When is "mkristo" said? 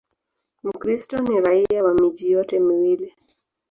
0.63-1.17